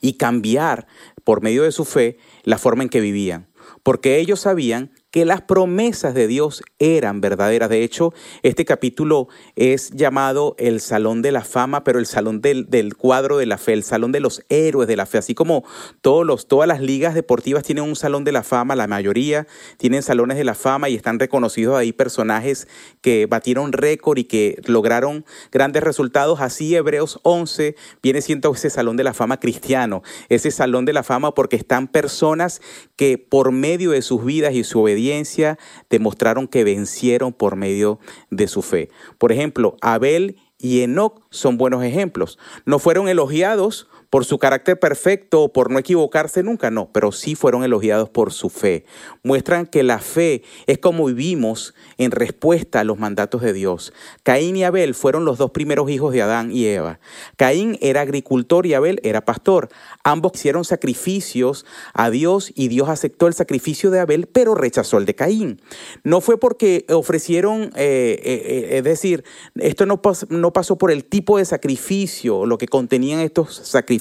y 0.00 0.14
cambiar 0.14 0.86
por 1.24 1.42
medio 1.42 1.64
de 1.64 1.72
su 1.72 1.84
fe 1.84 2.16
la 2.42 2.56
forma 2.56 2.84
en 2.84 2.88
que 2.88 3.00
vivían, 3.00 3.48
porque 3.82 4.18
ellos 4.18 4.40
sabían 4.40 4.92
que 5.10 5.24
las 5.24 5.42
promesas 5.42 6.14
de 6.14 6.26
Dios 6.26 6.62
eran 6.78 7.20
verdaderas. 7.20 7.70
De 7.70 7.82
hecho, 7.82 8.12
este 8.42 8.64
capítulo 8.64 9.28
es 9.56 9.90
llamado 9.90 10.54
el 10.58 10.80
Salón 10.80 11.22
de 11.22 11.32
la 11.32 11.42
Fama, 11.42 11.82
pero 11.82 11.98
el 11.98 12.06
Salón 12.06 12.40
del, 12.40 12.68
del, 12.68 12.96
cuadro 12.96 13.38
de 13.38 13.46
la 13.46 13.58
fe, 13.58 13.72
el 13.72 13.84
Salón 13.84 14.12
de 14.12 14.20
los 14.20 14.44
héroes 14.48 14.86
de 14.86 14.96
la 14.96 15.06
fe. 15.06 15.18
Así 15.18 15.34
como 15.34 15.64
todos 16.02 16.26
los, 16.26 16.46
todas 16.46 16.68
las 16.68 16.80
ligas 16.80 17.14
deportivas 17.14 17.62
tienen 17.62 17.84
un 17.84 17.96
Salón 17.96 18.24
de 18.24 18.32
la 18.32 18.42
Fama, 18.42 18.76
la 18.76 18.86
mayoría 18.86 19.46
tienen 19.78 20.02
salones 20.02 20.36
de 20.36 20.44
la 20.44 20.54
fama 20.54 20.88
y 20.88 20.94
están 20.94 21.18
reconocidos 21.18 21.76
ahí 21.76 21.92
personajes 21.92 22.68
que 23.00 23.26
batieron 23.26 23.72
récord 23.72 24.18
y 24.18 24.24
que 24.24 24.60
lograron 24.66 25.24
grandes 25.52 25.82
resultados. 25.82 26.40
Así 26.40 26.74
Hebreos 26.74 27.20
11 27.22 27.76
viene 28.02 28.20
siendo 28.20 28.52
ese 28.52 28.70
Salón 28.70 28.96
de 28.96 29.04
la 29.04 29.14
Fama 29.14 29.40
cristiano, 29.40 30.02
ese 30.28 30.50
Salón 30.50 30.84
de 30.84 30.92
la 30.92 31.02
Fama 31.02 31.34
porque 31.34 31.56
están 31.56 31.88
personas 31.88 32.60
que 32.96 33.18
por 33.18 33.52
medio 33.52 33.92
de 33.92 34.02
sus 34.02 34.24
vidas 34.24 34.54
y 34.54 34.64
su 34.64 34.80
obediencia, 34.80 34.97
obediencia 34.98 35.58
demostraron 35.88 36.48
que 36.48 36.64
vencieron 36.64 37.32
por 37.32 37.54
medio 37.56 38.00
de 38.30 38.48
su 38.48 38.62
fe. 38.62 38.90
Por 39.18 39.30
ejemplo, 39.30 39.76
Abel 39.80 40.36
y 40.58 40.80
Enoch 40.80 41.22
son 41.30 41.56
buenos 41.56 41.84
ejemplos. 41.84 42.38
No 42.64 42.80
fueron 42.80 43.08
elogiados 43.08 43.88
por 44.10 44.24
su 44.24 44.38
carácter 44.38 44.78
perfecto 44.78 45.52
por 45.52 45.70
no 45.70 45.78
equivocarse 45.78 46.42
nunca, 46.42 46.70
no, 46.70 46.90
pero 46.92 47.12
sí 47.12 47.34
fueron 47.34 47.62
elogiados 47.62 48.08
por 48.08 48.32
su 48.32 48.48
fe. 48.48 48.84
Muestran 49.22 49.66
que 49.66 49.82
la 49.82 49.98
fe 49.98 50.42
es 50.66 50.78
como 50.78 51.06
vivimos 51.06 51.74
en 51.98 52.10
respuesta 52.10 52.80
a 52.80 52.84
los 52.84 52.98
mandatos 52.98 53.42
de 53.42 53.52
Dios. 53.52 53.92
Caín 54.22 54.56
y 54.56 54.64
Abel 54.64 54.94
fueron 54.94 55.24
los 55.24 55.38
dos 55.38 55.50
primeros 55.50 55.90
hijos 55.90 56.12
de 56.12 56.22
Adán 56.22 56.50
y 56.50 56.66
Eva. 56.66 57.00
Caín 57.36 57.78
era 57.80 58.00
agricultor 58.00 58.66
y 58.66 58.74
Abel 58.74 59.00
era 59.02 59.24
pastor. 59.24 59.68
Ambos 60.04 60.32
hicieron 60.34 60.64
sacrificios 60.64 61.66
a 61.92 62.10
Dios 62.10 62.52
y 62.54 62.68
Dios 62.68 62.88
aceptó 62.88 63.26
el 63.26 63.34
sacrificio 63.34 63.90
de 63.90 64.00
Abel, 64.00 64.26
pero 64.26 64.54
rechazó 64.54 64.98
el 64.98 65.04
de 65.04 65.14
Caín. 65.14 65.60
No 66.02 66.20
fue 66.20 66.38
porque 66.38 66.86
ofrecieron, 66.88 67.64
eh, 67.76 68.20
eh, 68.22 68.22
eh, 68.24 68.78
es 68.78 68.84
decir, 68.84 69.24
esto 69.56 69.84
no, 69.84 70.00
no 70.30 70.52
pasó 70.52 70.78
por 70.78 70.90
el 70.90 71.04
tipo 71.04 71.38
de 71.38 71.44
sacrificio, 71.44 72.46
lo 72.46 72.56
que 72.56 72.68
contenían 72.68 73.20
estos 73.20 73.54
sacrificios 73.54 73.97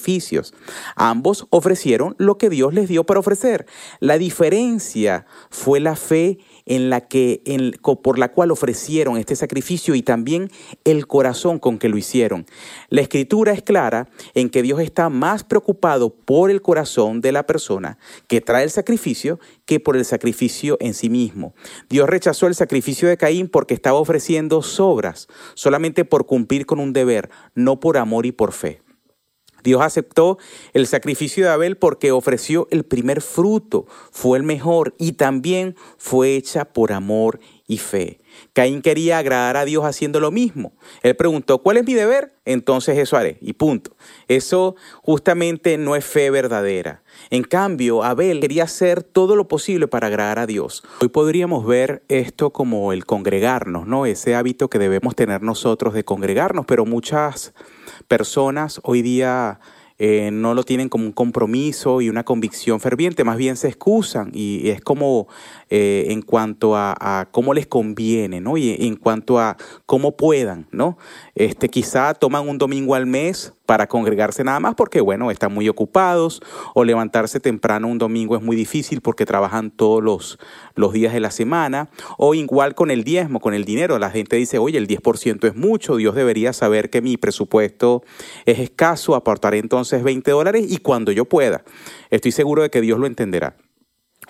Ambos 0.95 1.47
ofrecieron 1.49 2.15
lo 2.17 2.37
que 2.37 2.49
Dios 2.49 2.73
les 2.73 2.87
dio 2.87 3.03
para 3.03 3.19
ofrecer. 3.19 3.65
La 3.99 4.17
diferencia 4.17 5.25
fue 5.49 5.79
la 5.79 5.95
fe 5.95 6.39
en 6.65 6.89
la 6.89 7.07
que, 7.07 7.41
por 8.03 8.19
la 8.19 8.31
cual 8.31 8.51
ofrecieron 8.51 9.17
este 9.17 9.35
sacrificio 9.35 9.95
y 9.95 10.01
también 10.01 10.49
el 10.83 11.07
corazón 11.07 11.59
con 11.59 11.77
que 11.77 11.89
lo 11.89 11.97
hicieron. 11.97 12.45
La 12.89 13.01
escritura 13.01 13.53
es 13.53 13.61
clara 13.61 14.09
en 14.33 14.49
que 14.49 14.61
Dios 14.61 14.79
está 14.79 15.09
más 15.09 15.43
preocupado 15.43 16.13
por 16.13 16.51
el 16.51 16.61
corazón 16.61 17.21
de 17.21 17.31
la 17.31 17.45
persona 17.45 17.97
que 18.27 18.41
trae 18.41 18.63
el 18.63 18.69
sacrificio 18.69 19.39
que 19.65 19.79
por 19.79 19.97
el 19.97 20.05
sacrificio 20.05 20.77
en 20.79 20.93
sí 20.93 21.09
mismo. 21.09 21.53
Dios 21.89 22.09
rechazó 22.09 22.47
el 22.47 22.55
sacrificio 22.55 23.07
de 23.09 23.17
Caín 23.17 23.47
porque 23.47 23.73
estaba 23.73 23.99
ofreciendo 23.99 24.61
sobras, 24.61 25.27
solamente 25.55 26.05
por 26.05 26.25
cumplir 26.25 26.65
con 26.65 26.79
un 26.79 26.93
deber, 26.93 27.29
no 27.55 27.79
por 27.79 27.97
amor 27.97 28.25
y 28.25 28.31
por 28.31 28.51
fe. 28.51 28.81
Dios 29.63 29.81
aceptó 29.81 30.37
el 30.73 30.87
sacrificio 30.87 31.45
de 31.45 31.51
Abel 31.51 31.77
porque 31.77 32.11
ofreció 32.11 32.67
el 32.71 32.83
primer 32.83 33.21
fruto, 33.21 33.85
fue 34.11 34.37
el 34.37 34.43
mejor 34.43 34.95
y 34.97 35.13
también 35.13 35.75
fue 35.97 36.35
hecha 36.35 36.65
por 36.65 36.91
amor 36.93 37.39
y 37.67 37.77
fe. 37.79 38.19
Caín 38.53 38.81
quería 38.81 39.17
agradar 39.17 39.57
a 39.57 39.65
Dios 39.65 39.83
haciendo 39.83 40.19
lo 40.19 40.31
mismo. 40.31 40.73
Él 41.03 41.15
preguntó, 41.15 41.59
¿cuál 41.59 41.77
es 41.77 41.85
mi 41.85 41.93
deber? 41.93 42.33
Entonces 42.45 42.97
eso 42.97 43.17
haré. 43.17 43.37
Y 43.41 43.53
punto. 43.53 43.95
Eso 44.27 44.75
justamente 45.01 45.77
no 45.77 45.95
es 45.95 46.05
fe 46.05 46.29
verdadera. 46.29 47.03
En 47.29 47.43
cambio, 47.43 48.03
Abel 48.03 48.39
quería 48.39 48.63
hacer 48.63 49.03
todo 49.03 49.35
lo 49.35 49.47
posible 49.47 49.87
para 49.87 50.07
agradar 50.07 50.39
a 50.39 50.47
Dios. 50.47 50.83
Hoy 51.01 51.09
podríamos 51.09 51.65
ver 51.65 52.03
esto 52.07 52.51
como 52.51 52.93
el 52.93 53.05
congregarnos, 53.05 53.85
¿no? 53.85 54.05
Ese 54.05 54.35
hábito 54.35 54.69
que 54.69 54.79
debemos 54.79 55.15
tener 55.15 55.41
nosotros 55.41 55.93
de 55.93 56.05
congregarnos, 56.05 56.65
pero 56.65 56.85
muchas 56.85 57.53
personas 58.07 58.79
hoy 58.83 59.01
día 59.01 59.59
eh, 59.99 60.29
no 60.31 60.53
lo 60.53 60.63
tienen 60.63 60.89
como 60.89 61.05
un 61.05 61.11
compromiso 61.11 62.01
y 62.01 62.09
una 62.09 62.23
convicción 62.23 62.79
ferviente, 62.79 63.23
más 63.23 63.37
bien 63.37 63.57
se 63.57 63.67
excusan 63.67 64.29
y 64.31 64.69
es 64.69 64.79
como 64.79 65.27
eh, 65.71 66.05
en 66.09 66.21
cuanto 66.21 66.75
a, 66.75 67.27
cómo 67.31 67.55
les 67.55 67.65
conviene, 67.65 68.39
¿no? 68.39 68.57
Y 68.57 68.75
en 68.79 68.95
cuanto 68.95 69.39
a 69.39 69.57
cómo 69.87 70.15
puedan, 70.15 70.67
¿no? 70.71 70.99
Este, 71.33 71.69
quizá 71.69 72.13
toman 72.13 72.47
un 72.47 72.59
domingo 72.59 72.93
al 72.93 73.07
mes 73.07 73.53
para 73.67 73.87
congregarse 73.87 74.43
nada 74.43 74.59
más 74.59 74.73
porque, 74.75 75.01
bueno, 75.01 75.29
están 75.29 75.53
muy 75.53 75.69
ocupados 75.69 76.41
o 76.73 76.85
levantarse 76.85 77.39
temprano 77.39 77.89
un 77.89 77.97
domingo 77.97 78.35
es 78.35 78.41
muy 78.41 78.55
difícil 78.55 79.01
porque 79.01 79.25
trabajan 79.25 79.69
todos 79.71 80.01
los, 80.01 80.39
los 80.73 80.93
días 80.93 81.13
de 81.13 81.19
la 81.19 81.29
semana 81.29 81.89
o 82.17 82.33
igual 82.33 82.73
con 82.73 82.89
el 82.89 83.03
diezmo, 83.03 83.41
con 83.41 83.53
el 83.53 83.65
dinero. 83.65 83.99
La 83.99 84.09
gente 84.09 84.37
dice, 84.37 84.57
oye, 84.57 84.77
el 84.77 84.87
10% 84.87 85.45
es 85.47 85.55
mucho, 85.55 85.97
Dios 85.97 86.15
debería 86.15 86.53
saber 86.53 86.89
que 86.89 87.01
mi 87.01 87.17
presupuesto 87.17 88.03
es 88.45 88.57
escaso, 88.59 89.15
aportaré 89.15 89.57
entonces 89.59 90.01
20 90.01 90.31
dólares 90.31 90.65
y 90.67 90.77
cuando 90.77 91.11
yo 91.11 91.25
pueda. 91.25 91.63
Estoy 92.09 92.31
seguro 92.31 92.63
de 92.63 92.69
que 92.69 92.79
Dios 92.79 92.97
lo 92.99 93.05
entenderá. 93.05 93.57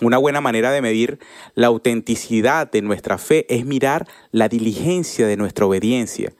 Una 0.01 0.17
buena 0.17 0.41
manera 0.41 0.71
de 0.71 0.81
medir 0.81 1.19
la 1.53 1.67
autenticidad 1.67 2.69
de 2.71 2.81
nuestra 2.81 3.17
fe 3.19 3.45
es 3.53 3.65
mirar 3.65 4.07
la 4.31 4.49
diligencia 4.49 5.27
de 5.27 5.37
nuestra 5.37 5.65
obediencia. 5.65 6.33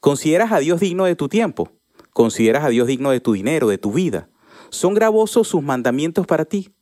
¿Consideras 0.00 0.52
a 0.52 0.58
Dios 0.60 0.80
digno 0.80 1.04
de 1.04 1.16
tu 1.16 1.28
tiempo? 1.28 1.73
¿Consideras 2.14 2.62
a 2.64 2.68
Dios 2.68 2.86
digno 2.86 3.10
de 3.10 3.18
tu 3.18 3.32
dinero, 3.32 3.68
de 3.68 3.76
tu 3.76 3.92
vida? 3.92 4.30
¿Son 4.70 4.94
gravosos 4.94 5.48
sus 5.48 5.64
mandamientos 5.64 6.28
para 6.28 6.44
ti? 6.44 6.72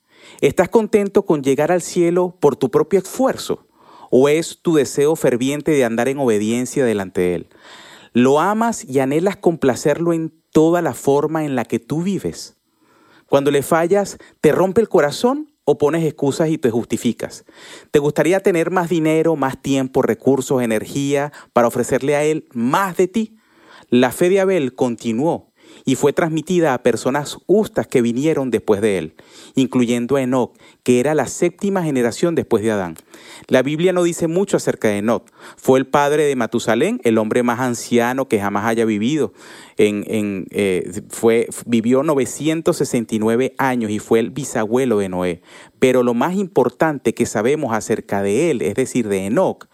¿Estás 0.42 0.68
contento 0.68 1.24
con 1.24 1.42
llegar 1.42 1.72
al 1.72 1.80
cielo 1.80 2.36
por 2.38 2.54
tu 2.54 2.70
propio 2.70 2.98
esfuerzo? 2.98 3.66
¿O 4.10 4.28
es 4.28 4.60
tu 4.60 4.74
deseo 4.74 5.16
ferviente 5.16 5.70
de 5.70 5.86
andar 5.86 6.08
en 6.08 6.18
obediencia 6.18 6.84
delante 6.84 7.22
de 7.22 7.34
Él? 7.36 7.48
¿Lo 8.12 8.40
amas 8.40 8.84
y 8.84 8.98
anhelas 8.98 9.38
complacerlo 9.38 10.12
en 10.12 10.34
toda 10.50 10.82
la 10.82 10.92
forma 10.92 11.46
en 11.46 11.56
la 11.56 11.64
que 11.64 11.78
tú 11.78 12.02
vives? 12.02 12.58
Cuando 13.26 13.50
le 13.50 13.62
fallas, 13.62 14.18
¿te 14.42 14.52
rompe 14.52 14.82
el 14.82 14.90
corazón 14.90 15.50
o 15.64 15.78
pones 15.78 16.04
excusas 16.04 16.50
y 16.50 16.58
te 16.58 16.70
justificas? 16.70 17.46
¿Te 17.90 18.00
gustaría 18.00 18.40
tener 18.40 18.70
más 18.70 18.90
dinero, 18.90 19.34
más 19.36 19.62
tiempo, 19.62 20.02
recursos, 20.02 20.60
energía 20.60 21.32
para 21.54 21.68
ofrecerle 21.68 22.16
a 22.16 22.22
Él 22.22 22.48
más 22.52 22.98
de 22.98 23.08
ti? 23.08 23.38
La 23.92 24.10
fe 24.10 24.30
de 24.30 24.40
Abel 24.40 24.74
continuó 24.74 25.52
y 25.84 25.96
fue 25.96 26.14
transmitida 26.14 26.72
a 26.72 26.82
personas 26.82 27.34
justas 27.46 27.86
que 27.86 28.00
vinieron 28.00 28.50
después 28.50 28.80
de 28.80 28.96
él, 28.96 29.14
incluyendo 29.54 30.16
a 30.16 30.22
Enoch, 30.22 30.56
que 30.82 30.98
era 30.98 31.14
la 31.14 31.26
séptima 31.26 31.82
generación 31.82 32.34
después 32.34 32.62
de 32.62 32.70
Adán. 32.70 32.96
La 33.48 33.60
Biblia 33.60 33.92
no 33.92 34.02
dice 34.02 34.28
mucho 34.28 34.56
acerca 34.56 34.88
de 34.88 34.96
Enoch. 34.96 35.28
Fue 35.58 35.78
el 35.78 35.86
padre 35.86 36.24
de 36.24 36.34
Matusalén, 36.36 37.02
el 37.04 37.18
hombre 37.18 37.42
más 37.42 37.60
anciano 37.60 38.28
que 38.28 38.40
jamás 38.40 38.64
haya 38.64 38.86
vivido. 38.86 39.34
En, 39.76 40.46
eh, 40.52 41.02
fue, 41.10 41.48
vivió 41.66 42.02
969 42.02 43.54
años 43.58 43.90
y 43.90 43.98
fue 43.98 44.20
el 44.20 44.30
bisabuelo 44.30 45.00
de 45.00 45.10
Noé. 45.10 45.42
Pero 45.78 46.02
lo 46.02 46.14
más 46.14 46.34
importante 46.34 47.12
que 47.12 47.26
sabemos 47.26 47.74
acerca 47.74 48.22
de 48.22 48.50
él, 48.50 48.62
es 48.62 48.74
decir, 48.74 49.06
de 49.06 49.26
Enoch, 49.26 49.68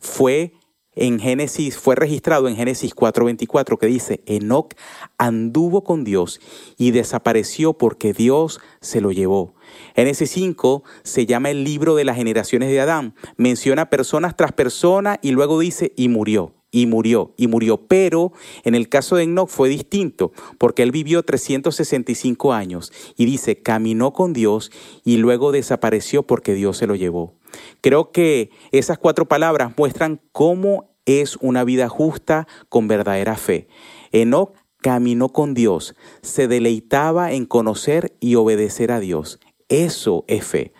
fue 0.00 0.54
en 0.94 1.20
Génesis, 1.20 1.78
fue 1.78 1.94
registrado 1.94 2.48
en 2.48 2.56
Génesis 2.56 2.94
4:24 2.94 3.78
que 3.78 3.86
dice, 3.86 4.22
Enoc 4.26 4.74
anduvo 5.18 5.84
con 5.84 6.04
Dios 6.04 6.40
y 6.76 6.90
desapareció 6.90 7.74
porque 7.74 8.12
Dios 8.12 8.60
se 8.80 9.00
lo 9.00 9.12
llevó. 9.12 9.54
Génesis 9.94 10.30
5 10.30 10.82
se 11.02 11.26
llama 11.26 11.50
el 11.50 11.64
libro 11.64 11.94
de 11.94 12.04
las 12.04 12.16
generaciones 12.16 12.70
de 12.70 12.80
Adán. 12.80 13.14
Menciona 13.36 13.90
personas 13.90 14.36
tras 14.36 14.52
persona 14.52 15.18
y 15.22 15.30
luego 15.30 15.58
dice, 15.58 15.92
y 15.96 16.08
murió 16.08 16.54
y 16.70 16.86
murió, 16.86 17.34
y 17.36 17.46
murió. 17.46 17.86
Pero 17.86 18.32
en 18.64 18.74
el 18.74 18.88
caso 18.88 19.16
de 19.16 19.24
Enoch 19.24 19.48
fue 19.48 19.68
distinto, 19.68 20.32
porque 20.58 20.82
él 20.82 20.90
vivió 20.90 21.22
365 21.22 22.52
años 22.52 22.92
y 23.16 23.24
dice, 23.24 23.60
caminó 23.62 24.12
con 24.12 24.32
Dios 24.32 24.70
y 25.04 25.16
luego 25.16 25.52
desapareció 25.52 26.22
porque 26.24 26.54
Dios 26.54 26.76
se 26.76 26.86
lo 26.86 26.94
llevó. 26.94 27.34
Creo 27.80 28.12
que 28.12 28.50
esas 28.70 28.98
cuatro 28.98 29.26
palabras 29.26 29.72
muestran 29.76 30.20
cómo 30.32 30.90
es 31.04 31.36
una 31.40 31.64
vida 31.64 31.88
justa 31.88 32.46
con 32.68 32.88
verdadera 32.88 33.36
fe. 33.36 33.68
Enoch 34.12 34.52
caminó 34.80 35.30
con 35.30 35.54
Dios, 35.54 35.94
se 36.22 36.48
deleitaba 36.48 37.32
en 37.32 37.46
conocer 37.46 38.16
y 38.20 38.36
obedecer 38.36 38.92
a 38.92 39.00
Dios. 39.00 39.40
Eso 39.68 40.24
es 40.26 40.44
fe. 40.44 40.72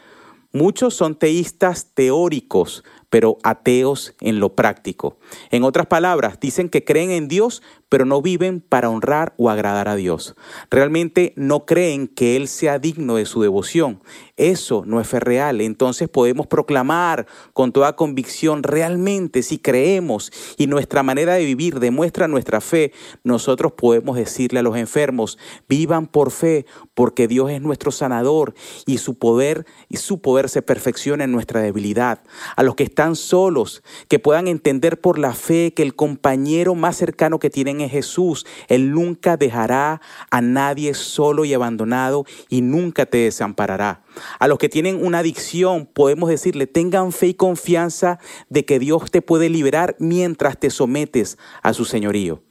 Muchos 0.52 0.94
son 0.94 1.14
teístas 1.14 1.92
teóricos, 1.94 2.82
pero 3.10 3.38
ateos 3.42 4.14
en 4.20 4.40
lo 4.40 4.54
práctico. 4.54 5.18
En 5.50 5.64
otras 5.64 5.86
palabras, 5.86 6.38
dicen 6.40 6.68
que 6.68 6.84
creen 6.84 7.10
en 7.10 7.28
Dios, 7.28 7.62
pero 7.88 8.04
no 8.04 8.22
viven 8.22 8.60
para 8.60 8.88
honrar 8.88 9.34
o 9.36 9.50
agradar 9.50 9.88
a 9.88 9.96
Dios. 9.96 10.36
Realmente 10.70 11.32
no 11.36 11.66
creen 11.66 12.06
que 12.06 12.36
Él 12.36 12.46
sea 12.48 12.78
digno 12.78 13.16
de 13.16 13.26
su 13.26 13.42
devoción. 13.42 14.00
Eso 14.36 14.84
no 14.86 15.00
es 15.00 15.10
real. 15.12 15.60
Entonces 15.60 16.08
podemos 16.08 16.46
proclamar 16.46 17.26
con 17.52 17.72
toda 17.72 17.96
convicción, 17.96 18.62
realmente 18.62 19.42
si 19.42 19.58
creemos 19.58 20.32
y 20.56 20.68
nuestra 20.68 21.02
manera 21.02 21.34
de 21.34 21.44
vivir 21.44 21.80
demuestra 21.80 22.28
nuestra 22.28 22.60
fe, 22.60 22.92
nosotros 23.24 23.72
podemos 23.72 24.16
decirle 24.16 24.60
a 24.60 24.62
los 24.62 24.76
enfermos, 24.76 25.36
vivan 25.68 26.06
por 26.06 26.30
fe, 26.30 26.66
porque 26.94 27.26
Dios 27.26 27.50
es 27.50 27.60
nuestro 27.60 27.90
sanador 27.90 28.54
y 28.86 28.98
su 28.98 29.18
poder 29.18 29.66
y 29.88 29.96
su 29.96 30.20
poder 30.20 30.48
se 30.48 30.62
perfecciona 30.62 31.24
en 31.24 31.32
nuestra 31.32 31.60
debilidad. 31.60 32.22
A 32.56 32.62
los 32.62 32.76
que 32.76 32.84
están 32.84 32.99
solos, 33.14 33.82
que 34.08 34.18
puedan 34.18 34.46
entender 34.46 35.00
por 35.00 35.18
la 35.18 35.32
fe 35.32 35.72
que 35.74 35.82
el 35.82 35.94
compañero 35.94 36.74
más 36.74 36.96
cercano 36.96 37.38
que 37.38 37.50
tienen 37.50 37.80
es 37.80 37.90
Jesús. 37.90 38.46
Él 38.68 38.92
nunca 38.92 39.36
dejará 39.36 40.00
a 40.30 40.40
nadie 40.42 40.92
solo 40.94 41.44
y 41.44 41.54
abandonado 41.54 42.24
y 42.48 42.60
nunca 42.60 43.06
te 43.06 43.18
desamparará. 43.18 44.02
A 44.38 44.48
los 44.48 44.58
que 44.58 44.68
tienen 44.68 45.04
una 45.04 45.20
adicción 45.20 45.86
podemos 45.86 46.28
decirle, 46.28 46.66
tengan 46.66 47.12
fe 47.12 47.28
y 47.28 47.34
confianza 47.34 48.18
de 48.48 48.64
que 48.64 48.78
Dios 48.78 49.10
te 49.10 49.22
puede 49.22 49.48
liberar 49.48 49.96
mientras 49.98 50.58
te 50.58 50.68
sometes 50.70 51.38
a 51.62 51.72
su 51.72 51.84
señorío. 51.86 52.42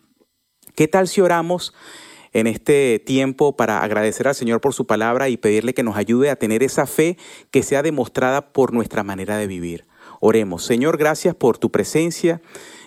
¿Qué 0.75 0.87
tal 0.87 1.07
si 1.07 1.21
oramos 1.21 1.73
en 2.33 2.47
este 2.47 2.99
tiempo 2.99 3.55
para 3.55 3.81
agradecer 3.83 4.27
al 4.27 4.35
Señor 4.35 4.61
por 4.61 4.73
su 4.73 4.85
palabra 4.85 5.29
y 5.29 5.37
pedirle 5.37 5.73
que 5.73 5.83
nos 5.83 5.97
ayude 5.97 6.29
a 6.29 6.35
tener 6.35 6.63
esa 6.63 6.85
fe 6.85 7.17
que 7.51 7.63
sea 7.63 7.81
demostrada 7.81 8.53
por 8.53 8.73
nuestra 8.73 9.03
manera 9.03 9.37
de 9.37 9.47
vivir. 9.47 9.88
Oremos. 10.19 10.65
Señor, 10.65 10.97
gracias 10.97 11.35
por 11.35 11.57
tu 11.57 11.71
presencia. 11.71 12.41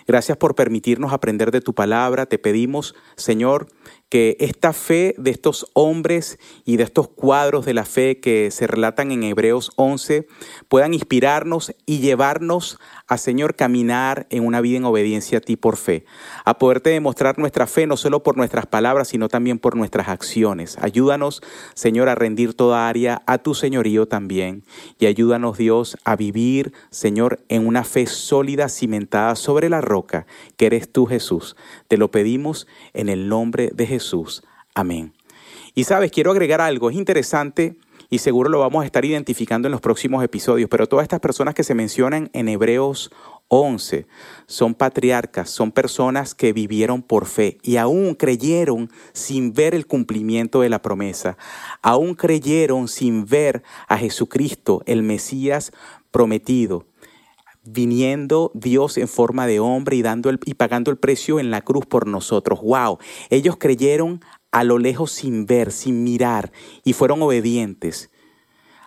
Gracias 0.05 0.37
por 0.37 0.55
permitirnos 0.55 1.13
aprender 1.13 1.51
de 1.51 1.61
tu 1.61 1.73
palabra. 1.73 2.25
Te 2.25 2.37
pedimos, 2.37 2.95
Señor, 3.15 3.67
que 4.13 4.37
esta 4.39 4.73
fe 4.73 5.15
de 5.17 5.31
estos 5.31 5.65
hombres 5.73 6.37
y 6.65 6.77
de 6.77 6.83
estos 6.83 7.07
cuadros 7.07 7.65
de 7.65 7.73
la 7.73 7.83
fe 7.83 8.19
que 8.19 8.51
se 8.51 8.67
relatan 8.67 9.11
en 9.11 9.23
Hebreos 9.23 9.71
11 9.75 10.27
puedan 10.67 10.93
inspirarnos 10.93 11.73
y 11.87 11.97
llevarnos 11.97 12.77
a, 13.07 13.17
Señor, 13.17 13.55
caminar 13.55 14.27
en 14.29 14.45
una 14.45 14.61
vida 14.61 14.77
en 14.77 14.85
obediencia 14.85 15.39
a 15.39 15.41
ti 15.41 15.55
por 15.55 15.77
fe, 15.77 16.05
a 16.45 16.59
poderte 16.59 16.91
demostrar 16.91 17.39
nuestra 17.39 17.65
fe 17.65 17.87
no 17.87 17.97
solo 17.97 18.21
por 18.21 18.37
nuestras 18.37 18.67
palabras, 18.67 19.07
sino 19.07 19.29
también 19.29 19.57
por 19.57 19.75
nuestras 19.75 20.07
acciones. 20.07 20.77
Ayúdanos, 20.79 21.41
Señor, 21.73 22.07
a 22.07 22.13
rendir 22.13 22.53
toda 22.53 22.87
área 22.87 23.23
a 23.25 23.39
tu 23.39 23.55
señorío 23.55 24.07
también 24.07 24.63
y 24.99 25.07
ayúdanos, 25.07 25.57
Dios, 25.57 25.97
a 26.03 26.15
vivir, 26.15 26.71
Señor, 26.91 27.39
en 27.49 27.65
una 27.65 27.83
fe 27.83 28.05
sólida, 28.05 28.69
cimentada 28.69 29.35
sobre 29.35 29.69
la 29.69 29.81
roca, 29.81 30.27
que 30.55 30.67
eres 30.67 30.91
tú, 30.91 31.07
Jesús. 31.07 31.55
Te 31.87 31.97
lo 31.97 32.11
pedimos 32.11 32.67
en 32.93 33.09
el 33.09 33.27
nombre 33.27 33.71
de 33.73 33.87
Jesús. 33.87 34.02
Amén. 34.75 35.13
Y 35.75 35.83
sabes, 35.85 36.11
quiero 36.11 36.31
agregar 36.31 36.61
algo, 36.61 36.89
es 36.89 36.95
interesante 36.95 37.77
y 38.09 38.19
seguro 38.19 38.49
lo 38.49 38.59
vamos 38.59 38.83
a 38.83 38.85
estar 38.85 39.05
identificando 39.05 39.67
en 39.67 39.71
los 39.71 39.81
próximos 39.81 40.23
episodios, 40.23 40.69
pero 40.69 40.87
todas 40.87 41.03
estas 41.03 41.19
personas 41.19 41.55
que 41.55 41.63
se 41.63 41.73
mencionan 41.73 42.29
en 42.33 42.47
Hebreos 42.47 43.11
11 43.47 44.05
son 44.45 44.75
patriarcas, 44.75 45.49
son 45.49 45.71
personas 45.71 46.35
que 46.35 46.53
vivieron 46.53 47.01
por 47.01 47.25
fe 47.25 47.57
y 47.63 47.77
aún 47.77 48.13
creyeron 48.13 48.91
sin 49.13 49.53
ver 49.53 49.73
el 49.73 49.87
cumplimiento 49.87 50.61
de 50.61 50.69
la 50.69 50.81
promesa, 50.81 51.37
aún 51.81 52.13
creyeron 52.13 52.87
sin 52.87 53.25
ver 53.25 53.63
a 53.87 53.97
Jesucristo, 53.97 54.83
el 54.85 55.01
Mesías 55.01 55.71
prometido 56.11 56.85
viniendo 57.63 58.51
Dios 58.53 58.97
en 58.97 59.07
forma 59.07 59.47
de 59.47 59.59
hombre 59.59 59.95
y, 59.95 60.01
dando 60.01 60.29
el, 60.29 60.39
y 60.45 60.55
pagando 60.55 60.91
el 60.91 60.97
precio 60.97 61.39
en 61.39 61.51
la 61.51 61.61
cruz 61.61 61.85
por 61.85 62.07
nosotros. 62.07 62.59
¡Wow! 62.61 62.99
Ellos 63.29 63.57
creyeron 63.57 64.21
a 64.51 64.63
lo 64.63 64.77
lejos 64.77 65.11
sin 65.11 65.45
ver, 65.45 65.71
sin 65.71 66.03
mirar, 66.03 66.51
y 66.83 66.93
fueron 66.93 67.21
obedientes. 67.21 68.11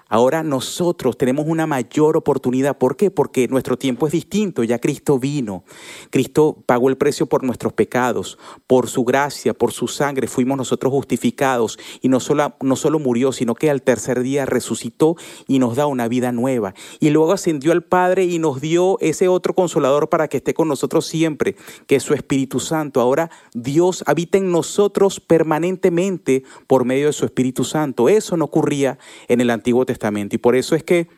Ahora 0.09 0.45
nosotros 0.45 1.19
tenemos 1.19 1.47
una 1.49 1.67
mayor 1.67 2.17
oportunidad. 2.17 2.79
¿Por 2.79 2.97
qué? 2.97 3.11
Porque 3.11 3.49
nuestro 3.49 3.77
tiempo 3.77 4.07
es 4.07 4.13
distinto. 4.13 4.63
Ya 4.63 4.79
Cristo 4.79 5.19
vino. 5.19 5.65
Cristo 6.11 6.63
pagó 6.65 6.89
el 6.91 6.97
precio 6.97 7.27
por 7.27 7.43
nuestros 7.43 7.73
pecados. 7.73 8.39
Por 8.69 8.89
su 8.89 9.05
gracia, 9.05 9.53
por 9.53 9.73
su 9.73 9.89
sangre 9.89 10.29
fuimos 10.29 10.57
nosotros 10.57 10.93
justificados. 10.93 11.77
Y 12.03 12.09
no 12.09 12.21
solo, 12.21 12.55
no 12.61 12.77
solo 12.77 13.01
murió, 13.01 13.33
sino 13.33 13.57
que 13.57 13.69
al 13.69 13.83
tercer 13.83 14.23
día 14.23 14.47
resucitó 14.47 15.17
y 15.49 15.59
nos 15.59 15.75
da 15.75 15.87
una 15.87 16.07
vida 16.07 16.31
nueva. 16.31 16.73
Y 17.01 17.11
luego 17.11 17.33
ascendió 17.33 17.73
al 17.73 17.83
Padre 17.83 18.27
y 18.27 18.39
nos 18.39 18.61
dio 18.61 18.99
ese 19.01 19.27
otro 19.27 19.55
consolador 19.55 20.09
para 20.09 20.29
que 20.29 20.37
esté 20.37 20.55
con 20.55 20.69
nosotros 20.69 21.05
siempre, 21.05 21.57
que 21.89 21.97
es 21.97 22.05
su 22.05 22.15
Espíritu 22.15 22.61
Santo. 22.61 23.01
Ahora 23.01 23.29
Dios 23.55 24.05
habita 24.07 24.39
en 24.39 24.53
nosotros 24.53 25.19
permanentemente 25.19 26.45
por 26.69 26.85
medio 26.85 27.07
de 27.07 27.13
su 27.13 27.25
Espíritu 27.25 27.65
Santo. 27.65 28.09
Eso 28.09 28.37
no 28.37 28.45
ocurría 28.45 29.01
en 29.27 29.41
el 29.41 29.51
Antiguo 29.51 29.85
Testamento 29.85 29.96
y 30.31 30.39
por 30.39 30.57
eso 30.57 30.75
es 30.75 30.83
que 30.83 31.09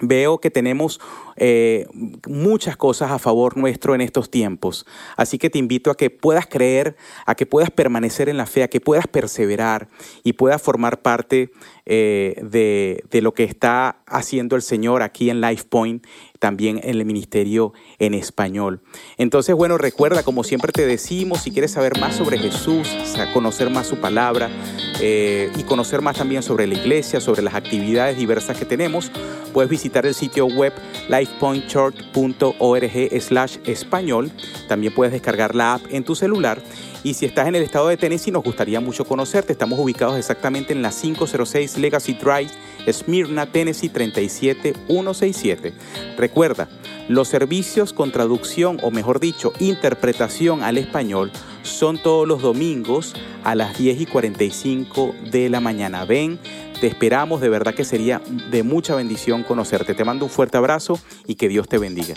veo 0.00 0.38
que 0.38 0.50
tenemos 0.50 1.00
eh, 1.36 1.86
muchas 2.26 2.76
cosas 2.76 3.10
a 3.10 3.18
favor 3.18 3.56
nuestro 3.56 3.94
en 3.94 4.00
estos 4.00 4.30
tiempos. 4.30 4.86
Así 5.16 5.38
que 5.38 5.48
te 5.48 5.58
invito 5.58 5.90
a 5.90 5.96
que 5.96 6.10
puedas 6.10 6.46
creer, 6.46 6.96
a 7.24 7.34
que 7.34 7.46
puedas 7.46 7.70
permanecer 7.70 8.28
en 8.28 8.36
la 8.36 8.46
fe, 8.46 8.62
a 8.62 8.68
que 8.68 8.80
puedas 8.80 9.06
perseverar 9.06 9.88
y 10.22 10.34
puedas 10.34 10.60
formar 10.60 11.00
parte 11.00 11.50
eh, 11.86 12.40
de, 12.42 13.04
de, 13.10 13.22
lo 13.22 13.32
que 13.32 13.44
está 13.44 14.02
haciendo 14.06 14.56
el 14.56 14.62
Señor 14.62 15.02
aquí 15.02 15.30
en 15.30 15.40
Life 15.40 15.64
Point 15.68 16.04
también 16.38 16.80
en 16.82 16.90
el 16.90 17.04
ministerio 17.04 17.72
en 17.98 18.14
español. 18.14 18.80
Entonces, 19.16 19.54
bueno, 19.54 19.78
recuerda, 19.78 20.22
como 20.22 20.44
siempre 20.44 20.72
te 20.72 20.86
decimos, 20.86 21.42
si 21.42 21.50
quieres 21.50 21.72
saber 21.72 21.98
más 22.00 22.16
sobre 22.16 22.38
Jesús, 22.38 22.88
conocer 23.32 23.70
más 23.70 23.86
su 23.86 23.96
palabra 23.96 24.50
eh, 25.00 25.50
y 25.56 25.62
conocer 25.62 26.02
más 26.02 26.16
también 26.16 26.42
sobre 26.42 26.66
la 26.66 26.74
iglesia, 26.74 27.20
sobre 27.20 27.42
las 27.42 27.54
actividades 27.54 28.16
diversas 28.16 28.58
que 28.58 28.64
tenemos, 28.64 29.12
puedes 29.52 29.70
visitar 29.70 30.06
el 30.06 30.14
sitio 30.14 30.46
web 30.46 30.72
lifepointchurch.org 31.08 33.20
slash 33.20 33.58
español. 33.64 34.32
También 34.68 34.94
puedes 34.94 35.12
descargar 35.12 35.54
la 35.54 35.74
app 35.74 35.82
en 35.90 36.04
tu 36.04 36.14
celular 36.14 36.60
y 37.06 37.14
si 37.14 37.24
estás 37.24 37.46
en 37.46 37.54
el 37.54 37.62
estado 37.62 37.86
de 37.86 37.96
Tennessee, 37.96 38.32
nos 38.32 38.42
gustaría 38.42 38.80
mucho 38.80 39.04
conocerte. 39.04 39.52
Estamos 39.52 39.78
ubicados 39.78 40.16
exactamente 40.16 40.72
en 40.72 40.82
la 40.82 40.90
506 40.90 41.78
Legacy 41.78 42.14
Drive, 42.14 42.50
Smyrna, 42.90 43.46
Tennessee 43.46 43.88
37167. 43.88 45.72
Recuerda, 46.18 46.68
los 47.08 47.28
servicios 47.28 47.92
con 47.92 48.10
traducción, 48.10 48.78
o 48.82 48.90
mejor 48.90 49.20
dicho, 49.20 49.52
interpretación 49.60 50.64
al 50.64 50.78
español, 50.78 51.30
son 51.62 52.02
todos 52.02 52.26
los 52.26 52.42
domingos 52.42 53.14
a 53.44 53.54
las 53.54 53.78
10 53.78 54.00
y 54.00 54.06
45 54.06 55.14
de 55.30 55.48
la 55.48 55.60
mañana. 55.60 56.04
Ven, 56.06 56.40
te 56.80 56.88
esperamos, 56.88 57.40
de 57.40 57.48
verdad 57.48 57.72
que 57.72 57.84
sería 57.84 58.20
de 58.50 58.64
mucha 58.64 58.96
bendición 58.96 59.44
conocerte. 59.44 59.94
Te 59.94 60.04
mando 60.04 60.24
un 60.24 60.30
fuerte 60.32 60.56
abrazo 60.56 60.98
y 61.24 61.36
que 61.36 61.48
Dios 61.48 61.68
te 61.68 61.78
bendiga. 61.78 62.16